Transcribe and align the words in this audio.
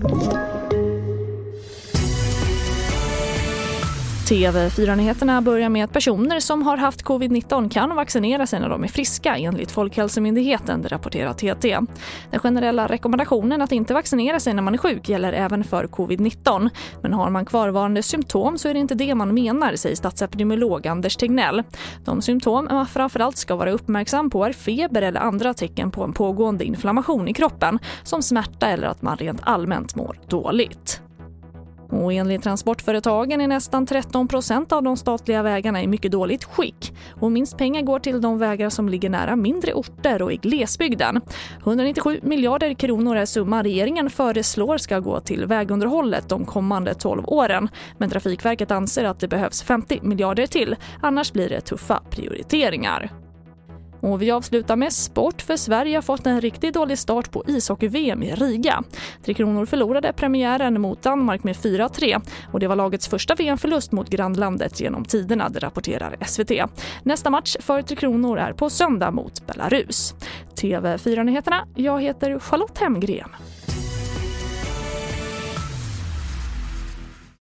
you 0.00 0.57
TV4-nyheterna 4.28 5.42
börjar 5.42 5.68
med 5.68 5.84
att 5.84 5.92
personer 5.92 6.40
som 6.40 6.62
har 6.62 6.76
haft 6.76 7.04
covid-19 7.04 7.68
kan 7.68 7.96
vaccinera 7.96 8.46
sig 8.46 8.60
när 8.60 8.68
de 8.68 8.84
är 8.84 8.88
friska 8.88 9.36
enligt 9.36 9.70
Folkhälsomyndigheten, 9.70 10.82
rapporterar 10.88 11.32
TT. 11.32 11.78
Den 12.30 12.40
generella 12.40 12.86
rekommendationen 12.86 13.62
att 13.62 13.72
inte 13.72 13.94
vaccinera 13.94 14.40
sig 14.40 14.54
när 14.54 14.62
man 14.62 14.74
är 14.74 14.78
sjuk 14.78 15.08
gäller 15.08 15.32
även 15.32 15.64
för 15.64 15.84
covid-19. 15.84 16.70
Men 17.02 17.12
har 17.12 17.30
man 17.30 17.44
kvarvarande 17.44 18.02
symptom 18.02 18.58
så 18.58 18.68
är 18.68 18.74
det 18.74 18.80
inte 18.80 18.94
det 18.94 19.14
man 19.14 19.34
menar, 19.34 19.76
säger 19.76 19.96
statsepidemiolog 19.96 20.86
Anders 20.86 21.16
Tegnell. 21.16 21.62
De 22.04 22.22
symptom 22.22 22.68
man 22.70 22.86
framförallt 22.86 23.36
ska 23.36 23.56
vara 23.56 23.70
uppmärksam 23.70 24.30
på 24.30 24.44
är 24.44 24.52
feber 24.52 25.02
eller 25.02 25.20
andra 25.20 25.54
tecken 25.54 25.90
på 25.90 26.04
en 26.04 26.12
pågående 26.12 26.64
inflammation 26.64 27.28
i 27.28 27.34
kroppen, 27.34 27.78
som 28.02 28.22
smärta 28.22 28.66
eller 28.66 28.86
att 28.86 29.02
man 29.02 29.16
rent 29.16 29.40
allmänt 29.44 29.94
mår 29.94 30.20
dåligt. 30.26 31.07
Och 31.90 32.12
enligt 32.12 32.42
transportföretagen 32.42 33.40
är 33.40 33.48
nästan 33.48 33.86
13 33.86 34.28
procent 34.28 34.72
av 34.72 34.82
de 34.82 34.96
statliga 34.96 35.42
vägarna 35.42 35.82
i 35.82 35.86
mycket 35.86 36.12
dåligt 36.12 36.44
skick. 36.44 36.92
Och 37.20 37.32
minst 37.32 37.56
pengar 37.56 37.82
går 37.82 37.98
till 37.98 38.20
de 38.20 38.38
vägar 38.38 38.70
som 38.70 38.88
ligger 38.88 39.10
nära 39.10 39.36
mindre 39.36 39.72
orter 39.72 40.22
och 40.22 40.32
i 40.32 40.36
glesbygden. 40.36 41.20
197 41.62 42.20
miljarder 42.22 42.74
kronor 42.74 43.16
är 43.16 43.24
summan 43.24 43.62
regeringen 43.62 44.10
föreslår 44.10 44.78
ska 44.78 44.98
gå 44.98 45.20
till 45.20 45.46
vägunderhållet 45.46 46.28
de 46.28 46.44
kommande 46.44 46.94
12 46.94 47.22
åren. 47.26 47.68
Men 47.98 48.10
Trafikverket 48.10 48.70
anser 48.70 49.04
att 49.04 49.20
det 49.20 49.28
behövs 49.28 49.62
50 49.62 49.98
miljarder 50.02 50.46
till, 50.46 50.76
annars 51.02 51.32
blir 51.32 51.48
det 51.48 51.60
tuffa 51.60 52.02
prioriteringar. 52.10 53.27
Och 54.00 54.22
vi 54.22 54.30
avslutar 54.30 54.76
med 54.76 54.92
sport 54.92 55.42
för 55.42 55.56
Sverige 55.56 55.96
har 55.96 56.02
fått 56.02 56.26
en 56.26 56.40
riktigt 56.40 56.74
dålig 56.74 56.98
start 56.98 57.30
på 57.30 57.44
ishockey-VM 57.46 58.22
i 58.22 58.34
Riga. 58.34 58.82
Tre 59.24 59.34
Kronor 59.34 59.66
förlorade 59.66 60.12
premiären 60.12 60.80
mot 60.80 61.02
Danmark 61.02 61.44
med 61.44 61.56
4-3 61.56 62.20
och 62.52 62.60
det 62.60 62.66
var 62.66 62.76
lagets 62.76 63.08
första 63.08 63.34
VM-förlust 63.34 63.92
mot 63.92 64.10
grannlandet 64.10 64.80
genom 64.80 65.04
tiderna, 65.04 65.48
det 65.48 65.58
rapporterar 65.58 66.16
SVT. 66.26 66.50
Nästa 67.02 67.30
match 67.30 67.56
för 67.60 67.82
Tre 67.82 67.96
Kronor 67.96 68.38
är 68.38 68.52
på 68.52 68.70
söndag 68.70 69.10
mot 69.10 69.46
Belarus. 69.46 70.14
TV4-nyheterna, 70.54 71.66
jag 71.74 72.02
heter 72.02 72.38
Charlotte 72.38 72.78
Hemgren. 72.78 73.30